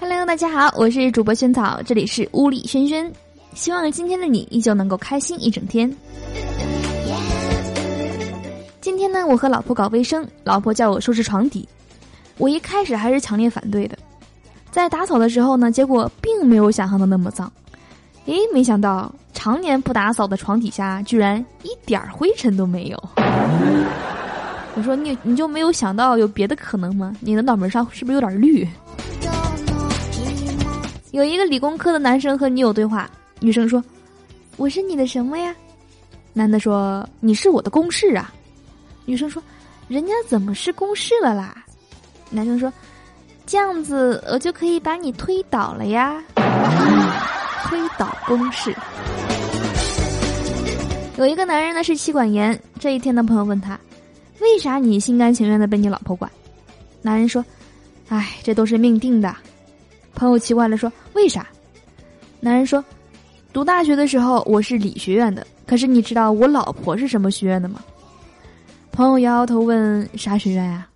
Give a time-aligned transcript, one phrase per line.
[0.00, 3.10] Hello，大家好，我是主播萱草，这里是屋里轩轩，
[3.54, 5.94] 希望今天的你依旧能够开心一整天。
[8.80, 11.68] 今天呢，我和老婆搞卫生，老婆叫我收拾床底，
[12.38, 13.96] 我一开始还是强烈反对的。
[14.70, 17.50] 在打扫的时候呢，结果并没有想象的那么脏。
[18.26, 23.04] 诶，没想到常年不打扫的床底下，居然一点灰尘都没有。
[24.74, 27.14] 我说你你就没有想到有别的可能吗？
[27.20, 28.66] 你的脑门上是不是有点绿？
[31.10, 33.08] 有一个理工科的男生和女友对话，
[33.38, 33.84] 女生说
[34.56, 35.54] ：“我是你的什么呀？”
[36.32, 38.32] 男的说：“你是我的公式啊。”
[39.04, 39.42] 女生说
[39.88, 41.62] ：“人家怎么是公式了啦？”
[42.30, 42.72] 男生说
[43.44, 46.22] ：“这样子我就可以把你推倒了呀。”
[47.68, 48.74] 推倒公式。
[51.18, 53.78] 有一个男人呢是妻管严，这一天的朋友问他。
[54.42, 56.30] 为啥你心甘情愿的被你老婆管？
[57.00, 57.44] 男人说
[58.10, 59.34] ：“哎，这都是命定的。”
[60.14, 61.46] 朋友奇怪了说：“为啥？”
[62.40, 62.84] 男人说
[63.52, 67.80] ：“读大学的时候我是理学院的，可是你知道我老婆是什么学院的吗？”
[68.92, 70.86] 朋友摇摇头问：“啥学院呀？”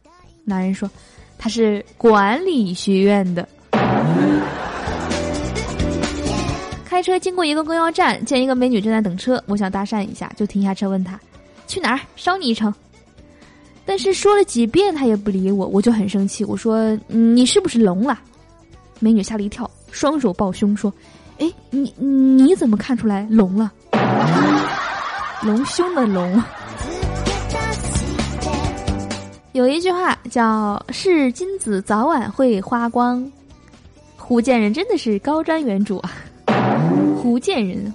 [0.45, 0.91] 男人说
[1.39, 3.49] ：“他是管理学院的。”
[6.85, 11.19] 开车经过一个公交站，见一个美女正在等车，我想搭讪一下，就停下车问她
[11.67, 12.01] ：“去哪儿？
[12.17, 12.73] 捎你一程。”
[13.87, 16.45] 但是说了几遍他也不理我，我就很生气。
[16.45, 18.19] 我说：“你是不是聋了？”
[18.99, 20.93] 美女吓了一跳，双手抱胸说
[21.39, 23.73] ：“哎，你你怎么看出来聋了？
[25.43, 26.43] 隆胸的隆。”
[29.53, 33.25] 有一句话叫“是金子早晚会发光”，
[34.19, 36.11] 福建人真的是高瞻远瞩啊！
[37.23, 37.95] 福建人，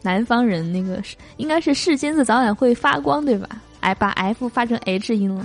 [0.00, 3.48] 南方人那个是应该是“是金子早晚会发光”对吧？
[3.80, 5.44] 哎，把 F 发成 H 音了。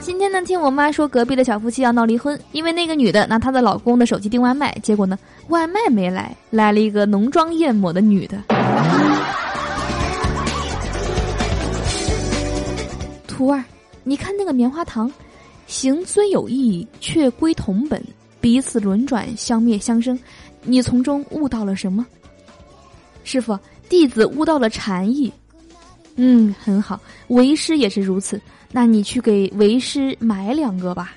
[0.00, 8.38] 今天呢，听我妈说，隔壁的小夫妻要闹离婚，因为那个女的拿她的老公的手机订外卖，结果呢，外卖没来，来了一个浓妆艳抹的女的。
[13.26, 13.62] 徒儿，
[14.02, 15.10] 你看那个棉花糖，
[15.66, 18.02] 行虽有意，却归同本，
[18.40, 20.18] 彼此轮转，相灭相生，
[20.62, 22.06] 你从中悟到了什么？
[23.24, 23.58] 师傅。
[23.88, 25.32] 弟子悟到了禅意，
[26.16, 27.00] 嗯，很好。
[27.28, 28.40] 为师也是如此，
[28.70, 31.12] 那你去给为师买两个吧。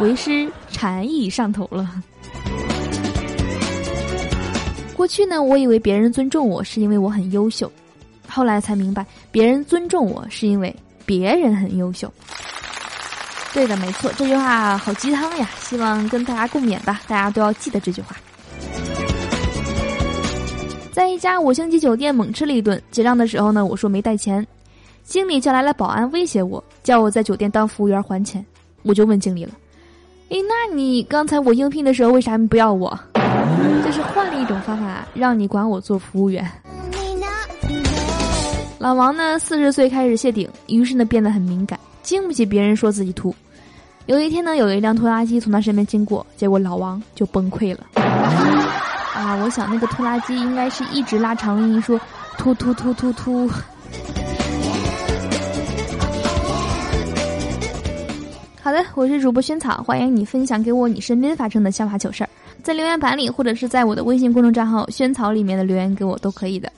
[0.00, 1.90] 为师禅意上头了。
[4.94, 7.70] 过去呢，我以为别人尊重我是因为我很优秀，
[8.28, 10.74] 后来才明白，别人尊重我是因为
[11.04, 12.12] 别人很优秀。
[13.52, 18.14] 对的，没错，这句话好鸡汤呀，希望跟大家共勉吧，大家都要记得这句话。
[20.98, 24.44] 在一家五星级酒店猛吃了一顿，结账的时候呢，我说没带钱，
[25.04, 28.44] 经理叫来了保安威胁我，叫我在酒店当服务员还钱。
[28.82, 29.52] 我就问经理了
[30.30, 32.98] ：“诶，那你刚才我应聘的时候为啥不要我？
[33.84, 36.44] 就是换了一种方法让你管我做服务员。”
[38.80, 43.32] 老王呢，四十岁开始谢顶，于是呢变得很敏感，经不起别人说自己秃。
[44.06, 47.86] 有一天呢，有一辆拖拉机从他身边经过，结果老王就崩溃了。
[49.18, 52.00] 啊，我想那个拖拉机应该是一直拉长音说
[52.38, 53.50] “突突突突突”。
[58.62, 62.30] 好的，我是主播萱草，欢迎你分享给我你身边发生的笑话糗事儿，
[62.62, 66.70] 在留言板里或者是在我的微信公众账号“萱草”里面的留言给我都可以的。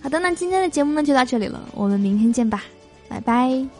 [0.00, 2.62] 好的，那今天的节目呢就到这里了，我们明天见吧，
[3.10, 3.77] 拜拜。